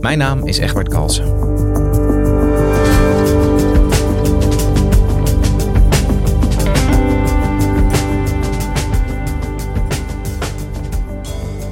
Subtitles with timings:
[0.00, 1.24] Mijn naam is Egbert Kalsen.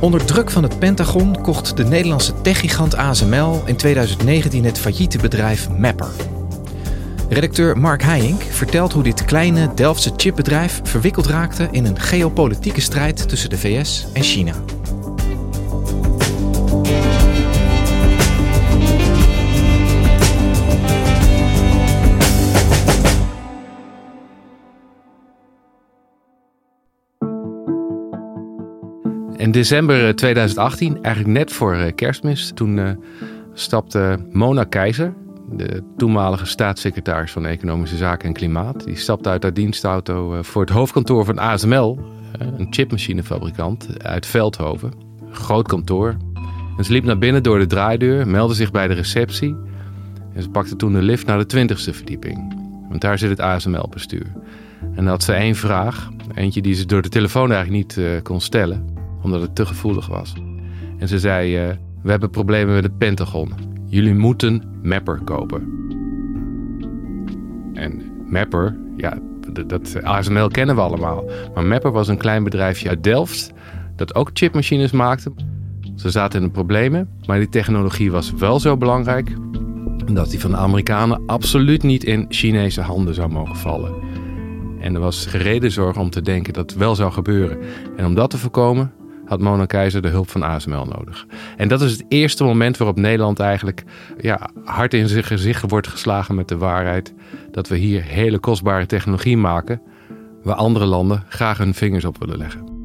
[0.00, 5.68] Onder druk van het Pentagon kocht de Nederlandse techgigant ASML in 2019 het failliete bedrijf
[5.70, 6.10] Mapper.
[7.28, 13.28] Redacteur Mark Heijink vertelt hoe dit kleine Delftse chipbedrijf verwikkeld raakte in een geopolitieke strijd
[13.28, 14.52] tussen de VS en China.
[29.48, 32.90] In december 2018, eigenlijk net voor eh, kerstmis, toen uh,
[33.54, 35.14] stapte Mona Keizer,
[35.50, 40.60] de toenmalige staatssecretaris van Economische Zaken en Klimaat, die stapte uit haar dienstauto eh, voor
[40.60, 41.98] het hoofdkantoor van ASML,
[42.38, 44.92] een chipmachinefabrikant uit Veldhoven.
[45.30, 46.16] groot kantoor.
[46.76, 49.56] En ze liep naar binnen door de draaideur, meldde zich bij de receptie
[50.34, 52.54] en ze pakte toen de lift naar de twintigste verdieping.
[52.88, 54.32] Want daar zit het ASML-bestuur.
[54.80, 58.40] En dan had ze één vraag, eentje die ze door de telefoon eigenlijk niet kon
[58.40, 58.97] stellen
[59.28, 60.34] omdat het te gevoelig was.
[60.98, 63.52] En ze zei: uh, We hebben problemen met het Pentagon.
[63.86, 65.86] Jullie moeten Mapper kopen.
[67.74, 69.18] En Mapper, ja,
[69.66, 71.24] dat ASML kennen we allemaal.
[71.54, 73.52] Maar Mapper was een klein bedrijfje uit Delft
[73.96, 75.32] dat ook chipmachines maakte.
[75.96, 79.32] Ze zaten in de problemen, maar die technologie was wel zo belangrijk
[80.14, 83.94] dat die van de Amerikanen absoluut niet in Chinese handen zou mogen vallen.
[84.80, 87.58] En er was gereden zorg om te denken dat het wel zou gebeuren.
[87.96, 88.92] En om dat te voorkomen,
[89.28, 91.26] had Mona Keizer de hulp van ASML nodig.
[91.56, 93.84] En dat is het eerste moment waarop Nederland eigenlijk
[94.20, 97.14] ja, hard in zijn gezicht wordt geslagen met de waarheid
[97.50, 99.80] dat we hier hele kostbare technologie maken
[100.42, 102.76] waar andere landen graag hun vingers op willen leggen.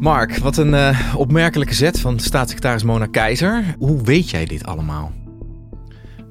[0.00, 3.74] Mark, wat een uh, opmerkelijke zet van staatssecretaris Mona Keizer.
[3.78, 5.12] Hoe weet jij dit allemaal?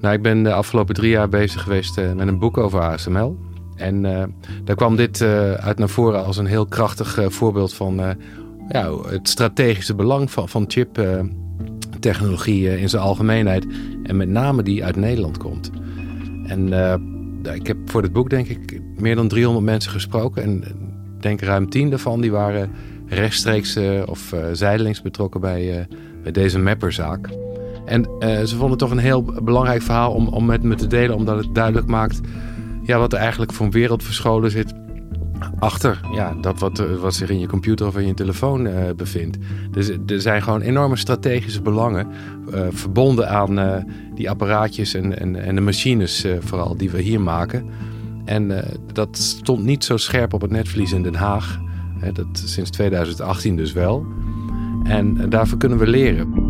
[0.02, 3.38] Nou, ik ben de afgelopen drie jaar bezig geweest uh, met een boek over ASML.
[3.76, 4.24] En uh,
[4.64, 5.22] daar kwam dit
[5.60, 8.16] uit naar voren als een heel krachtig voorbeeld van
[8.70, 13.66] ja, het strategische belang van, van chip-technologie in zijn algemeenheid.
[14.04, 15.72] En met name die uit Nederland komt.
[16.46, 16.94] En uh,
[17.54, 20.44] ik heb voor dit boek denk ik meer dan 300 mensen gesproken.
[20.44, 20.64] En
[21.20, 22.70] denk ruim 10 daarvan die waren
[23.06, 25.88] rechtstreeks of zijdelings betrokken bij,
[26.24, 27.30] bij deze mapperzaak.
[27.86, 31.16] En ze vonden het toch een heel belangrijk verhaal om, om met me te delen,
[31.16, 32.22] omdat het duidelijk maakt
[32.88, 34.74] ja, wat er eigenlijk voor een wereld verscholen zit
[35.60, 38.74] achter ja, dat wat, eh, wat zich in je computer of in je telefoon uh,
[38.96, 39.38] bevindt.
[39.72, 42.08] Dus er zijn gewoon enorme strategische belangen
[42.54, 47.66] uh, verbonden aan die apparaatjes en, en, en de machines vooral die we hier maken.
[48.26, 51.60] En dat stond niet zo scherp op het netvlies in Den Haag.
[52.14, 54.06] dat sinds 2018 dus wel.
[54.84, 56.47] En daarvoor kunnen we leren.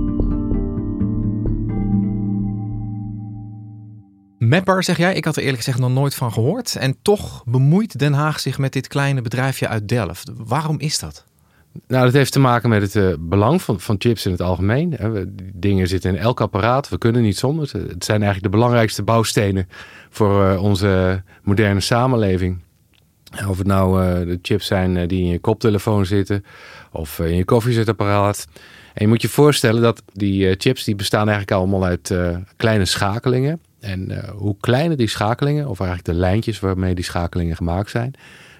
[4.49, 5.13] Mapper, zeg jij?
[5.13, 6.75] Ik had er eerlijk gezegd nog nooit van gehoord.
[6.75, 10.31] En toch bemoeit Den Haag zich met dit kleine bedrijfje uit Delft.
[10.35, 11.25] Waarom is dat?
[11.87, 14.97] Nou, dat heeft te maken met het uh, belang van, van chips in het algemeen.
[15.53, 16.89] Dingen zitten in elk apparaat.
[16.89, 17.71] We kunnen niet zonder.
[17.71, 19.69] Het zijn eigenlijk de belangrijkste bouwstenen
[20.09, 22.59] voor uh, onze moderne samenleving.
[23.47, 26.45] Of het nou uh, de chips zijn die in je koptelefoon zitten
[26.91, 28.47] of in je koffiezetapparaat.
[28.93, 32.13] En je moet je voorstellen dat die chips die bestaan eigenlijk allemaal uit
[32.55, 33.59] kleine schakelingen.
[33.79, 38.13] En uh, hoe kleiner die schakelingen, of eigenlijk de lijntjes waarmee die schakelingen gemaakt zijn,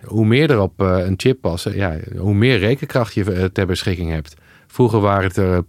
[0.03, 4.11] hoe meer er op uh, een chip passen, ja, hoe meer rekenkracht je ter beschikking
[4.11, 4.35] hebt.
[4.67, 5.63] Vroeger waren het er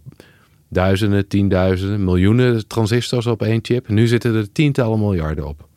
[0.67, 3.87] duizenden, tienduizenden, miljoenen transistors op één chip.
[3.87, 5.67] Nu zitten er tientallen miljarden op.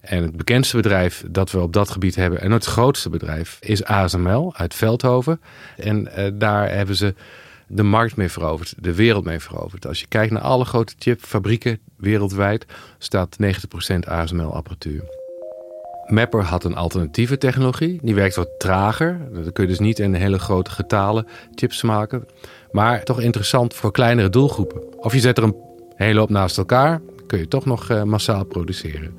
[0.00, 3.84] En het bekendste bedrijf dat we op dat gebied hebben, en het grootste bedrijf, is
[3.84, 5.40] ASML uit Veldhoven.
[5.76, 6.08] En
[6.38, 7.14] daar hebben ze
[7.72, 9.86] de markt mee veroverd, de wereld mee veroverd.
[9.86, 12.66] Als je kijkt naar alle grote chipfabrieken wereldwijd,
[12.98, 13.46] staat 90%
[14.08, 15.02] ASML-apparatuur.
[16.06, 17.98] Mapper had een alternatieve technologie.
[18.02, 19.28] Die werkt wat trager.
[19.32, 22.26] Dan kun je dus niet in hele grote getalen chips maken.
[22.70, 24.98] Maar toch interessant voor kleinere doelgroepen.
[24.98, 25.56] Of je zet er een
[25.96, 29.14] hele hoop naast elkaar, kun je toch nog uh, massaal produceren.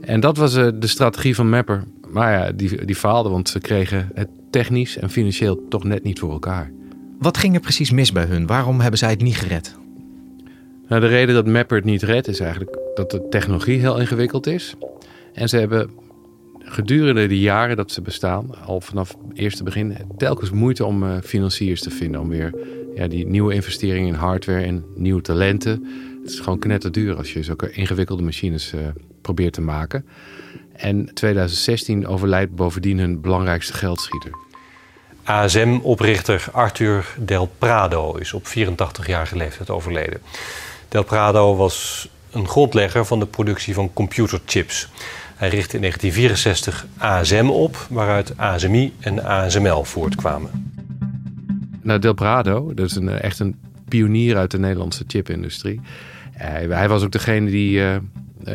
[0.00, 1.84] En dat was uh, de strategie van Mapper.
[2.08, 6.18] Maar ja, die, die faalde, want ze kregen het technisch en financieel toch net niet
[6.18, 6.70] voor elkaar.
[7.18, 8.46] Wat ging er precies mis bij hun?
[8.46, 9.76] Waarom hebben zij het niet gered?
[10.88, 14.46] Nou, de reden dat Mapper het niet redt is eigenlijk dat de technologie heel ingewikkeld
[14.46, 14.74] is.
[15.32, 15.90] En ze hebben
[16.58, 21.16] gedurende de jaren dat ze bestaan, al vanaf het eerste begin, telkens moeite om uh,
[21.22, 22.20] financiers te vinden.
[22.20, 22.54] Om weer
[22.94, 25.86] ja, die nieuwe investeringen in hardware en nieuwe talenten.
[26.22, 28.80] Het is gewoon knetterduur als je zulke ingewikkelde machines uh,
[29.20, 30.04] probeert te maken.
[30.72, 34.45] En 2016 overlijdt bovendien hun belangrijkste geldschieter.
[35.26, 40.20] ASM-oprichter Arthur Del Prado is op 84-jarige leeftijd overleden.
[40.88, 44.88] Del Prado was een grondlegger van de productie van computerchips.
[45.36, 50.72] Hij richtte in 1964 ASM op, waaruit ASMI en ASML voortkwamen.
[51.82, 53.56] Nou, Del Prado, dat is een, echt een
[53.88, 55.80] pionier uit de Nederlandse chipindustrie.
[56.32, 57.96] Hij, hij was ook degene die uh,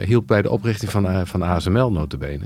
[0.06, 2.45] hielp bij de oprichting van, van ASML notabene.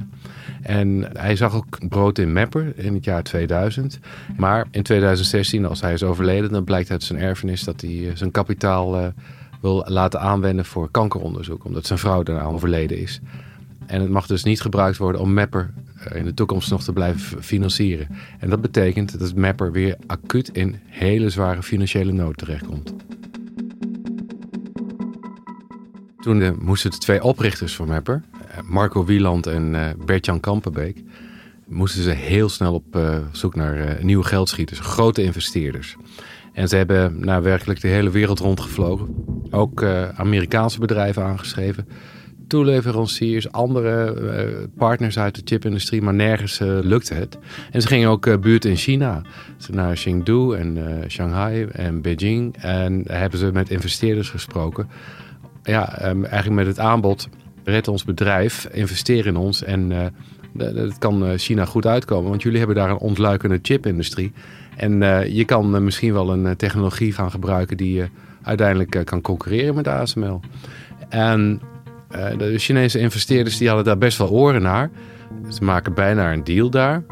[0.66, 4.00] En hij zag ook brood in Mapper in het jaar 2000.
[4.38, 8.32] Maar in 2016, als hij is overleden, dan blijkt uit zijn erfenis dat hij zijn
[8.32, 9.14] kapitaal
[9.62, 11.66] wil laten aanwenden voor kankeronderzoek.
[11.66, 13.22] Omdat zijn vrouw daarna overleden is.
[13.86, 16.94] En het mag dus niet gebruikt worden om Mapper eh, in de toekomst nog te
[16.94, 18.08] blijven financieren.
[18.40, 22.94] En dat betekent dat Mapper weer acuut in hele zware financiële nood terechtkomt.
[26.20, 31.04] Toen moesten de twee oprichters van Mapper, eh, Marco Wieland en uh, Bert-Jan Kampenbeek,
[31.68, 35.96] moesten ze heel snel op uh, zoek naar uh, nieuwe geldschieters, grote investeerders.
[36.54, 39.08] En ze hebben nou, werkelijk de hele wereld rondgevlogen.
[39.50, 39.84] Ook
[40.16, 41.88] Amerikaanse bedrijven aangeschreven
[42.48, 47.38] toeleveranciers, andere partners uit de chipindustrie, maar nergens lukte het.
[47.72, 49.22] En ze gingen ook uh, buurt in China,
[49.72, 52.56] naar Chengdu en Shanghai en Beijing.
[52.58, 54.88] En hebben ze met investeerders gesproken.
[55.64, 57.30] Ja, um, eigenlijk met het aanbod,
[57.66, 60.12] red ons bedrijf, investeer in ons en
[60.54, 62.30] dat kan China goed uitkomen.
[62.30, 64.32] Want jullie hebben daar een ontluikende chipindustrie.
[64.76, 65.00] En
[65.34, 68.04] je kan misschien wel een technologie gaan gebruiken die
[68.42, 70.40] uiteindelijk kan concurreren met ASML.
[71.10, 71.62] En
[72.16, 74.90] uh, de Chinese investeerders die hadden daar best wel oren naar.
[75.50, 77.04] Ze maken bijna een deal daar.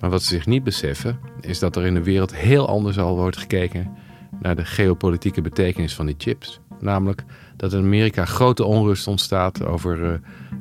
[0.00, 3.16] Maar wat ze zich niet beseffen, is dat er in de wereld heel anders al
[3.16, 3.90] wordt gekeken
[4.40, 6.60] naar de geopolitieke betekenis van die chips.
[6.80, 7.24] Namelijk
[7.56, 10.12] dat in Amerika grote onrust ontstaat over uh,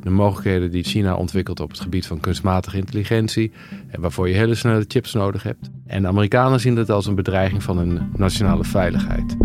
[0.03, 3.51] de mogelijkheden die China ontwikkelt op het gebied van kunstmatige intelligentie.
[3.87, 5.69] En waarvoor je hele snelle chips nodig hebt.
[5.87, 9.35] En de Amerikanen zien dat als een bedreiging van hun nationale veiligheid.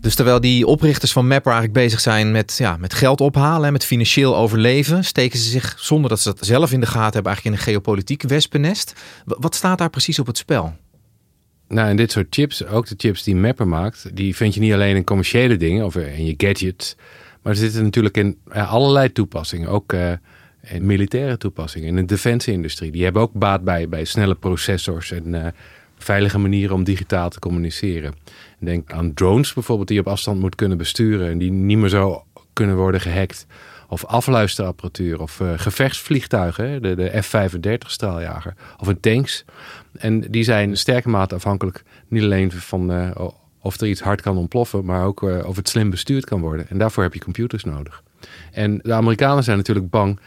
[0.00, 3.72] Dus terwijl die oprichters van Mapper eigenlijk bezig zijn met, ja, met geld ophalen en
[3.72, 7.32] met financieel overleven, steken ze zich zonder dat ze dat zelf in de gaten hebben
[7.32, 8.92] eigenlijk in een geopolitiek wespennest.
[9.24, 10.72] Wat staat daar precies op het spel?
[11.68, 14.72] Nou, en dit soort chips, ook de chips die Mapper maakt, die vind je niet
[14.72, 16.96] alleen in commerciële dingen of in je gadgets,
[17.42, 20.12] maar er zitten natuurlijk in allerlei toepassingen, ook uh,
[20.62, 22.90] in militaire toepassingen, in de defensieindustrie.
[22.90, 25.46] Die hebben ook baat bij, bij snelle processors en uh,
[25.98, 28.14] veilige manieren om digitaal te communiceren.
[28.58, 31.88] Denk aan drones bijvoorbeeld die je op afstand moet kunnen besturen en die niet meer
[31.88, 33.46] zo kunnen worden gehackt.
[33.94, 39.44] Of afluisterapparatuur of uh, gevechtsvliegtuigen, de, de F-35 straaljager of een tanks.
[39.92, 43.10] En die zijn sterke mate afhankelijk niet alleen van uh,
[43.60, 46.68] of er iets hard kan ontploffen, maar ook uh, of het slim bestuurd kan worden.
[46.68, 48.02] En daarvoor heb je computers nodig.
[48.52, 50.20] En de Amerikanen zijn natuurlijk bang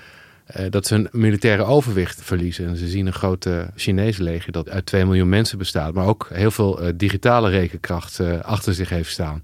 [0.69, 2.67] dat ze een militaire overwicht verliezen.
[2.67, 6.29] En ze zien een grote Chinese leger dat uit 2 miljoen mensen bestaat, maar ook
[6.33, 9.43] heel veel digitale rekenkracht achter zich heeft staan.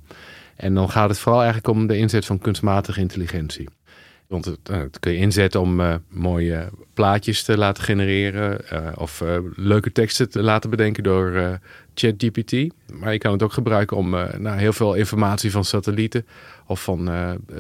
[0.56, 3.68] En dan gaat het vooral eigenlijk om de inzet van kunstmatige intelligentie.
[4.34, 8.62] Want het, het kun je inzetten om mooie plaatjes te laten genereren
[8.98, 9.24] of
[9.56, 11.60] leuke teksten te laten bedenken door
[11.94, 12.74] ChatGPT.
[12.94, 16.26] Maar je kan het ook gebruiken om nou, heel veel informatie van satellieten
[16.68, 17.10] of van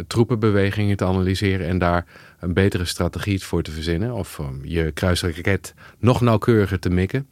[0.07, 2.05] troepenbewegingen te analyseren en daar
[2.39, 4.13] een betere strategie voor te verzinnen.
[4.13, 7.27] Of je kruisraket nog nauwkeuriger te mikken.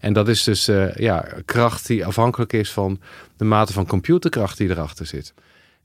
[0.00, 0.64] En dat is dus
[0.94, 3.00] ja, kracht die afhankelijk is van
[3.36, 5.34] de mate van computerkracht die erachter zit.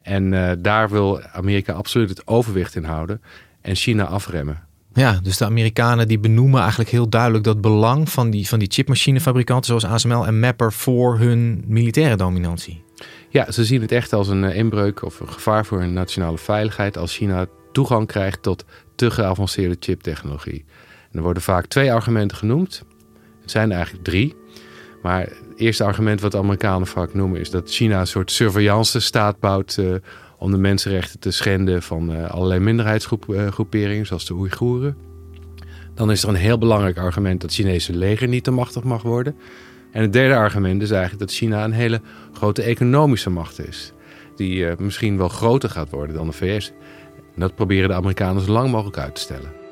[0.04, 3.22] En uh, daar wil Amerika absoluut het overwicht in houden
[3.62, 4.64] en China afremmen.
[4.94, 8.72] Ja, dus de Amerikanen die benoemen eigenlijk heel duidelijk dat belang van die, van die
[8.72, 12.84] chipmachinefabrikanten zoals ASML en Mapper voor hun militaire dominantie.
[13.30, 16.98] Ja, ze zien het echt als een inbreuk of een gevaar voor hun nationale veiligheid
[16.98, 20.66] als China toegang krijgt tot te geavanceerde chiptechnologie.
[21.12, 22.84] En er worden vaak twee argumenten genoemd.
[23.42, 24.36] Het zijn er eigenlijk drie.
[25.02, 29.00] Maar het eerste argument wat de Amerikanen vaak noemen is dat China een soort surveillance
[29.00, 29.96] staat bouwt uh,
[30.38, 34.98] om de mensenrechten te schenden van uh, allerlei minderheidsgroeperingen, zoals de Oeigoeren.
[35.94, 39.02] Dan is er een heel belangrijk argument dat het Chinese leger niet te machtig mag
[39.02, 39.36] worden.
[39.92, 42.02] En het derde argument is eigenlijk dat China een hele
[42.34, 43.94] grote economische macht is.
[44.36, 46.72] Die misschien wel groter gaat worden dan de VS.
[47.36, 49.63] Dat proberen de Amerikanen zo lang mogelijk uit te stellen.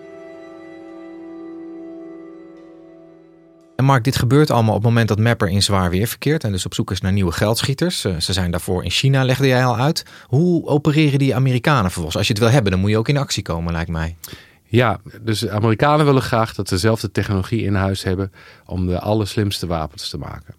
[3.81, 6.65] Mark, dit gebeurt allemaal op het moment dat Mapper in zwaar weer verkeert en dus
[6.65, 8.05] op zoek is naar nieuwe geldschieters.
[8.05, 10.05] Eh, ze zijn daarvoor in China, legde jij al uit.
[10.25, 12.17] Hoe opereren die Amerikanen vervolgens?
[12.17, 14.15] Als je het wil hebben, dan moet je ook in actie komen, lijkt mij.
[14.63, 18.31] Ja, dus de Amerikanen willen graag dat ze dezelfde technologie in huis hebben
[18.65, 20.55] om de allerslimste wapens te maken.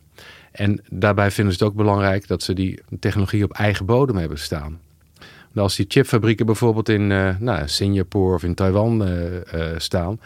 [0.53, 4.39] En daarbij vinden ze het ook belangrijk dat ze die technologie op eigen bodem hebben
[4.39, 4.81] staan.
[5.55, 9.17] als die chipfabrieken bijvoorbeeld in uh, nou, Singapore of in Taiwan uh,
[9.77, 10.21] staan,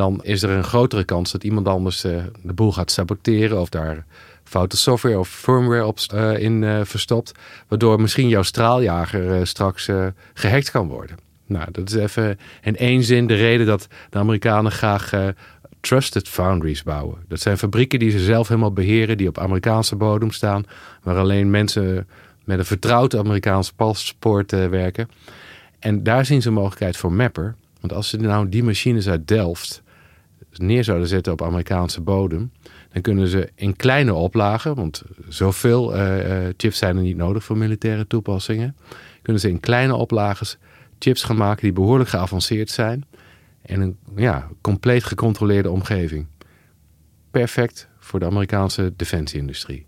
[0.00, 4.04] dan is er een grotere kans dat iemand anders de boel gaat saboteren of daar
[4.44, 5.98] foute software of firmware op
[6.38, 7.32] in verstopt,
[7.68, 9.88] waardoor misschien jouw straaljager straks
[10.34, 11.16] gehackt kan worden.
[11.46, 15.32] Nou, dat is even in één zin de reden dat de Amerikanen graag
[15.80, 17.18] trusted foundries bouwen.
[17.28, 20.64] Dat zijn fabrieken die ze zelf helemaal beheren, die op Amerikaanse bodem staan,
[21.02, 22.08] waar alleen mensen
[22.44, 25.08] met een vertrouwd Amerikaans paspoort werken.
[25.78, 27.54] En daar zien ze een mogelijkheid voor Mapper.
[27.80, 29.82] Want als ze nou die machines uit Delft
[30.52, 32.52] neer zouden zetten op Amerikaanse bodem,
[32.92, 37.56] dan kunnen ze in kleine oplagen, want zoveel uh, chips zijn er niet nodig voor
[37.56, 38.76] militaire toepassingen,
[39.22, 40.58] kunnen ze in kleine oplages
[40.98, 43.04] chips gaan maken die behoorlijk geavanceerd zijn.
[43.62, 46.26] En een ja, compleet gecontroleerde omgeving.
[47.30, 49.86] Perfect voor de Amerikaanse defensieindustrie.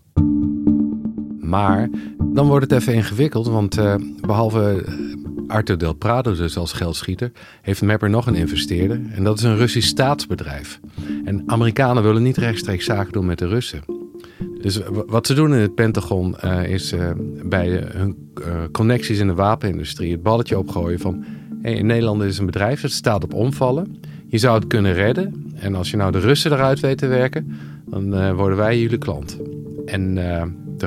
[1.39, 1.89] Maar
[2.33, 4.85] dan wordt het even ingewikkeld, want uh, behalve
[5.53, 7.31] Arthur Del Prado dus als geldschieter,
[7.61, 9.01] heeft Mapper nog een investeerder.
[9.11, 10.79] En dat is een Russisch staatsbedrijf.
[11.25, 13.83] En Amerikanen willen niet rechtstreeks zaken doen met de Russen.
[14.61, 17.09] Dus wat ze doen in het Pentagon uh, is uh,
[17.43, 21.25] bij hun uh, connecties in de wapenindustrie het balletje opgooien van...
[21.61, 23.99] Hey, in Nederland is een bedrijf dat staat op omvallen.
[24.27, 25.51] Je zou het kunnen redden.
[25.55, 27.51] En als je nou de Russen eruit weet te werken,
[27.85, 29.37] dan worden wij jullie klant.
[29.85, 30.17] En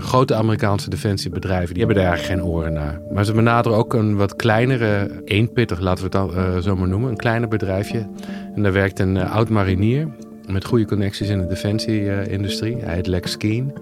[0.01, 3.01] grote Amerikaanse defensiebedrijven die hebben daar geen oren naar.
[3.13, 7.11] Maar ze benaderen ook een wat kleinere, eenpittig laten we het dan, zo maar noemen,
[7.11, 8.09] een kleiner bedrijfje.
[8.55, 10.09] En daar werkt een oud marinier
[10.47, 12.77] met goede connecties in de defensieindustrie.
[12.77, 13.73] Hij heet Lex Keen.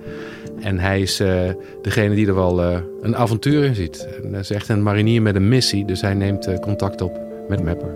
[0.61, 1.50] En hij is uh,
[1.83, 4.09] degene die er wel uh, een avontuur in ziet.
[4.23, 7.21] En dat is echt een marinier met een missie, dus hij neemt uh, contact op
[7.49, 7.94] met Mapper.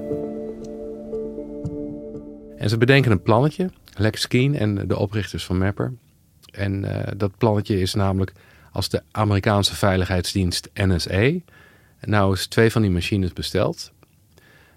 [2.56, 5.92] En ze bedenken een plannetje, Lex Keen en de oprichters van Mapper.
[6.58, 6.84] En
[7.16, 8.32] dat plannetje is namelijk
[8.72, 11.30] als de Amerikaanse veiligheidsdienst NSA
[12.00, 13.92] nou eens twee van die machines bestelt.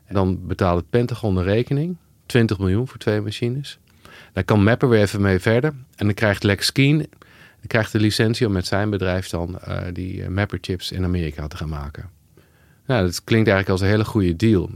[0.10, 3.80] Dan betaalt het Pentagon de rekening, 20 miljoen voor twee machines.
[4.34, 5.74] Daar kan Mapper weer even mee verder.
[5.96, 7.08] En dan krijgt Lex Keen
[7.68, 11.58] krijgt de licentie om met zijn bedrijf dan uh, die Mapper chips in Amerika te
[11.58, 12.10] gaan maken.
[12.86, 14.70] Nou, dat klinkt eigenlijk als een hele goede deal.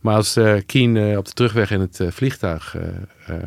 [0.00, 2.76] Maar als uh, Keen uh, op de terugweg in het vliegtuig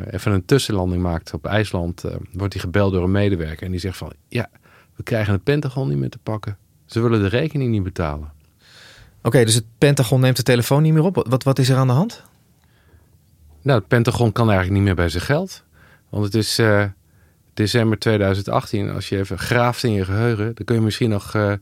[0.10, 3.98] even een tussenlanding maakt op IJsland, wordt hij gebeld door een medewerker en die zegt
[3.98, 4.50] van ja,
[4.96, 6.58] we krijgen het Pentagon niet meer te pakken.
[6.86, 8.32] Ze willen de rekening niet betalen.
[9.22, 11.26] Oké, dus het Pentagon neemt de telefoon niet meer op.
[11.30, 12.24] Wat, wat is er aan de hand?
[13.62, 15.64] Nou, het Pentagon kan eigenlijk niet meer bij zijn geld.
[16.10, 16.62] Want het is
[17.54, 18.90] december 2018.
[18.90, 21.58] Als je even graaft in je geheugen, dan kun je misschien nog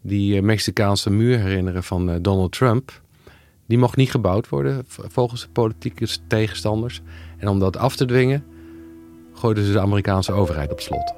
[0.00, 3.00] die Mexicaanse muur herinneren van Donald Trump.
[3.66, 7.02] Die mocht niet gebouwd worden volgens de politieke tegenstanders.
[7.38, 8.44] En om dat af te dwingen,
[9.34, 11.14] gooiden ze de Amerikaanse overheid op slot.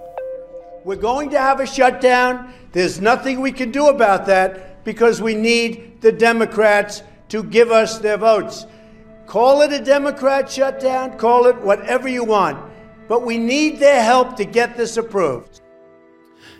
[0.85, 2.39] We're going to have a shutdown.
[2.71, 4.51] There's nothing we can do about that
[4.83, 8.67] because we need the Democrats to give us their votes.
[9.27, 12.57] Call it a Democrat shutdown, call it whatever you want.
[13.09, 15.63] But we need their help to get this approved.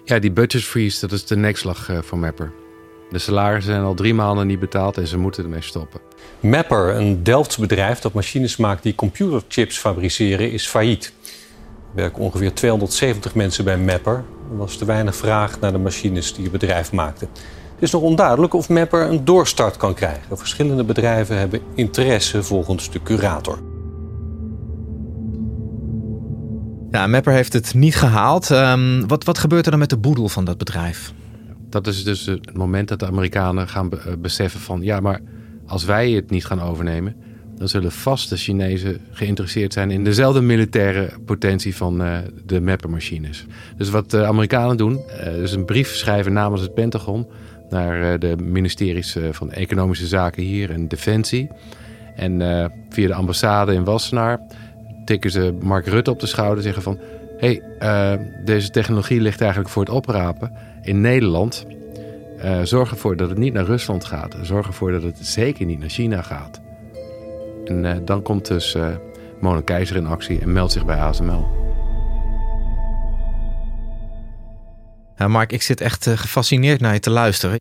[0.05, 2.53] Ja, die budget freeze, dat is de nekslag uh, voor Mapper.
[3.11, 6.01] De salarissen zijn al drie maanden niet betaald en ze moeten ermee stoppen.
[6.41, 11.13] Mapper, een Delfts bedrijf dat machines maakt die computerchips fabriceren, is failliet.
[11.25, 14.25] Er werken ongeveer 270 mensen bij Mapper.
[14.51, 17.29] Er was te weinig vraag naar de machines die het bedrijf maakte.
[17.75, 20.39] Het is nog onduidelijk of Mapper een doorstart kan krijgen.
[20.39, 23.59] Verschillende bedrijven hebben interesse volgens de curator.
[26.91, 28.51] Ja, Mapper heeft het niet gehaald.
[28.51, 31.13] Um, wat, wat gebeurt er dan met de boedel van dat bedrijf?
[31.83, 34.83] Dat is dus het moment dat de Amerikanen gaan be beseffen van...
[34.83, 35.21] ja, maar
[35.67, 37.17] als wij het niet gaan overnemen...
[37.57, 39.91] dan zullen vast de Chinezen geïnteresseerd zijn...
[39.91, 43.47] in dezelfde militaire potentie van uh, de Mapper-machines.
[43.77, 47.27] Dus wat de Amerikanen doen, uh, dus een brief schrijven namens het Pentagon
[47.71, 51.51] naar eh, de ministeries eh, van Economische Zaken hier en Defensie.
[52.17, 54.41] En eh, via de ambassade in Wassenaar
[55.05, 56.99] tikken ze Mark Rutte op de schouder en zeggen van...
[57.37, 58.13] hey, uh,
[58.45, 61.67] deze technologie ligt eigenlijk voor het oprapen in Nederland.
[62.45, 64.37] Uh, zorg ervoor dat het niet naar Rusland gaat.
[64.43, 66.61] Zorg ervoor dat het zeker niet naar China gaat.
[67.65, 68.77] En uh, dan komt dus
[69.41, 71.63] Mona Keizer in actie en meldt zich bij ASML.
[75.17, 77.61] Ja, Mark, ik zit echt gefascineerd naar je te luisteren.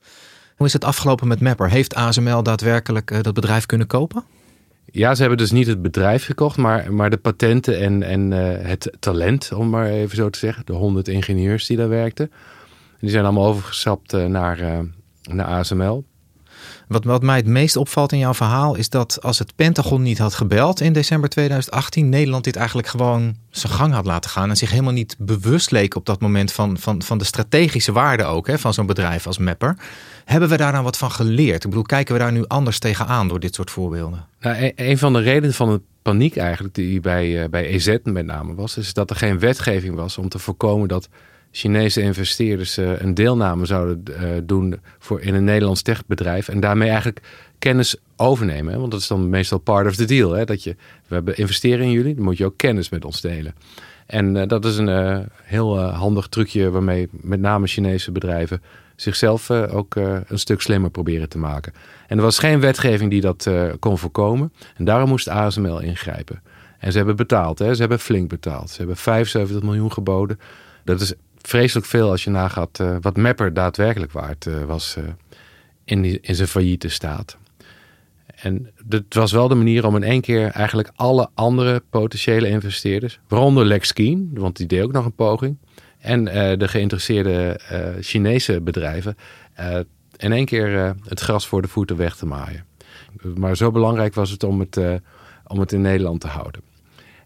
[0.56, 1.70] Hoe is het afgelopen met Mapper?
[1.70, 4.24] Heeft ASML daadwerkelijk dat bedrijf kunnen kopen?
[4.86, 8.68] Ja, ze hebben dus niet het bedrijf gekocht, maar, maar de patenten en, en uh,
[8.68, 10.66] het talent, om maar even zo te zeggen.
[10.66, 12.32] De honderd ingenieurs die daar werkten.
[13.00, 14.80] Die zijn allemaal overgestapt uh, naar, uh,
[15.24, 16.06] naar ASML.
[16.88, 20.18] Wat, wat mij het meest opvalt in jouw verhaal is dat als het Pentagon niet
[20.18, 24.58] had gebeld in december 2018, Nederland dit eigenlijk gewoon zijn gang had laten gaan en
[24.58, 28.48] zich helemaal niet bewust leek op dat moment van, van, van de strategische waarde ook
[28.48, 29.78] hè, van zo'n bedrijf als Mapper.
[30.26, 31.64] Hebben we daar nou wat van geleerd?
[31.64, 34.26] Ik bedoel, kijken we daar nu anders tegenaan door dit soort voorbeelden?
[34.40, 37.98] Nou, een, een van de redenen van de paniek eigenlijk die bij, uh, bij EZ
[38.04, 41.10] met name was, is dat er geen wetgeving was om te voorkomen dat
[41.56, 46.88] Chinese investeerders uh, een deelname zouden uh, doen voor in een Nederlands techbedrijf en daarmee
[46.88, 47.22] eigenlijk
[47.60, 48.80] kennis overnemen.
[48.80, 50.32] Want dat is dan meestal part of the deal.
[50.32, 50.46] Hè?
[50.46, 50.76] Dat je,
[51.08, 53.56] we hebben investeren in jullie, dan moet je ook kennis met ons delen.
[54.06, 58.62] En uh, dat is een heel handig trucje waarmee met name Chinese bedrijven
[58.96, 61.74] zichzelf ook een stuk slimmer proberen te maken.
[62.08, 64.54] En er was geen wetgeving die dat kon voorkomen.
[64.76, 66.42] En daarom moest ASML ingrijpen.
[66.80, 67.74] En ze hebben betaald, hè?
[67.74, 68.70] ze hebben flink betaald.
[68.70, 70.40] Ze hebben 75 miljoen geboden.
[70.84, 71.14] Dat is
[71.48, 75.04] vreselijk veel als je nagaat uh, wat Mapper daadwerkelijk waard uh, was uh,
[75.84, 77.38] in, in zijn failliete staat.
[78.36, 83.20] En het was wel de manier om in één keer eigenlijk alle andere potentiële investeerders,
[83.28, 85.58] waaronder Lex Keen, want die deed ook nog een poging,
[86.00, 86.24] en
[86.58, 87.60] de geïnteresseerde
[88.02, 89.18] Chinese bedrijven,
[90.18, 92.66] in één keer het gras voor de voeten weg te maaien.
[93.36, 94.80] Maar zo belangrijk was het om het,
[95.48, 96.62] om het in Nederland te houden.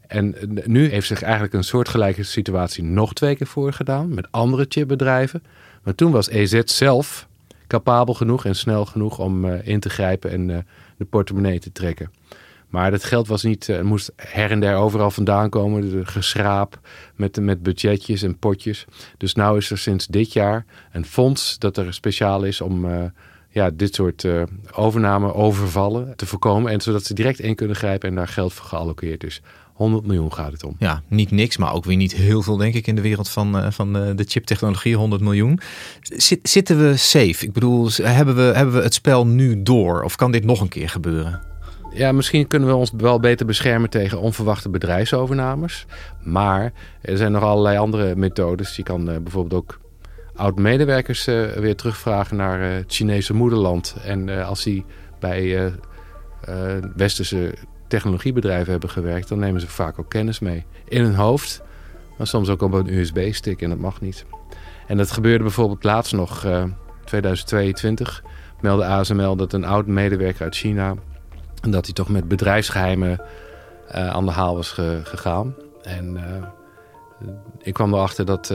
[0.07, 0.35] En
[0.65, 5.43] nu heeft zich eigenlijk een soortgelijke situatie nog twee keer voorgedaan met andere chipbedrijven.
[5.83, 7.27] Maar toen was EZ zelf
[7.67, 10.57] capabel genoeg en snel genoeg om uh, in te grijpen en uh,
[10.97, 12.11] de portemonnee te trekken.
[12.69, 16.07] Maar dat geld was niet, uh, moest her en der overal vandaan komen.
[16.07, 16.79] Geschraap
[17.15, 18.85] met, met budgetjes en potjes.
[19.17, 22.87] Dus nu is er sinds dit jaar een fonds dat er speciaal is om
[23.49, 24.27] ja, dit soort
[24.71, 26.71] overname, overvallen te voorkomen.
[26.71, 28.65] En zodat ze direct in kunnen grijpen en daar geld voor
[29.23, 29.41] is.
[29.77, 30.75] 100 miljoen gaat het om.
[30.79, 33.55] Ja, niet niks, maar ook weer niet heel veel, denk ik, in de wereld van,
[33.57, 34.95] uh, van uh, de chiptechnologie.
[34.95, 35.59] 100 miljoen.
[36.01, 37.45] Zit, zitten we safe?
[37.45, 40.03] Ik bedoel, hebben we, hebben we het spel nu door?
[40.03, 41.41] Of kan dit nog een keer gebeuren?
[41.93, 45.85] Ja, misschien kunnen we ons wel beter beschermen tegen onverwachte bedrijfsovernames.
[46.23, 48.75] Maar er zijn nog allerlei andere methodes.
[48.75, 49.79] Je kan uh, bijvoorbeeld ook
[50.35, 53.95] oud-medewerkers weer terugvragen naar het Chinese moederland.
[54.03, 54.85] En als die
[55.19, 55.71] bij
[56.95, 57.53] westerse
[57.87, 60.65] technologiebedrijven hebben gewerkt, dan nemen ze vaak ook kennis mee.
[60.87, 61.61] In hun hoofd,
[62.17, 64.25] maar soms ook op een USB-stick en dat mag niet.
[64.87, 66.63] En dat gebeurde bijvoorbeeld laatst nog, uh,
[67.05, 68.23] 2022,
[68.61, 70.95] meldde ASML dat een oud medewerker uit China,
[71.61, 73.21] dat hij toch met bedrijfsgeheimen
[73.91, 75.55] uh, aan de haal was ge gegaan.
[75.81, 77.27] En uh,
[77.61, 78.53] ik kwam erachter dat,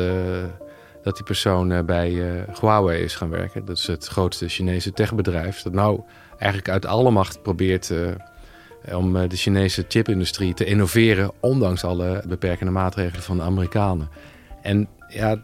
[1.02, 2.10] dat die persoon bij
[2.60, 3.64] Huawei is gaan werken.
[3.64, 5.62] Dat is het grootste Chinese techbedrijf.
[5.62, 6.02] Dat nou
[6.42, 7.98] eigenlijk uit alle macht probeert eh,
[8.90, 14.08] om eh, de Chinese chipindustrie te innoveren, ondanks alle beperkende maatregelen van de Amerikanen.
[14.62, 15.42] En ja,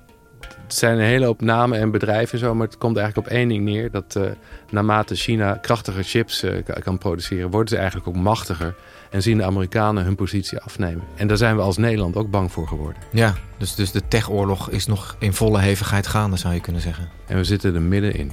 [0.69, 3.49] het zijn een hele hoop namen en bedrijven zo, maar het komt eigenlijk op één
[3.49, 4.25] ding neer: dat uh,
[4.71, 8.75] naarmate China krachtiger chips uh, kan produceren, worden ze eigenlijk ook machtiger.
[9.11, 11.05] En zien de Amerikanen hun positie afnemen.
[11.17, 13.03] En daar zijn we als Nederland ook bang voor geworden.
[13.13, 17.09] Ja, dus, dus de techoorlog is nog in volle hevigheid gaande, zou je kunnen zeggen.
[17.27, 18.33] En we zitten er middenin.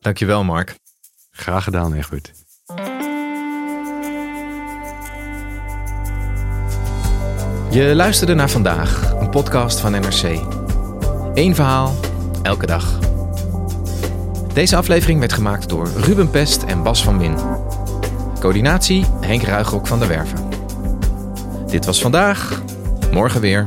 [0.00, 0.74] Dankjewel, Mark.
[1.36, 2.32] Graag gedaan, Egbert.
[7.70, 10.40] Je luisterde naar vandaag, een podcast van NRC.
[11.34, 11.94] Eén verhaal,
[12.42, 12.98] elke dag.
[14.52, 17.36] Deze aflevering werd gemaakt door Ruben Pest en Bas van Win.
[18.40, 20.48] Coördinatie Henk Ruigrok van der Werven.
[21.66, 22.62] Dit was vandaag,
[23.12, 23.66] morgen weer.